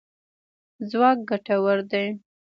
ځواک 0.89 1.17
ګټور 1.29 1.77
دی. 1.91 2.05